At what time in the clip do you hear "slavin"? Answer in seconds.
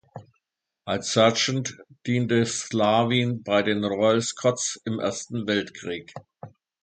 2.47-3.43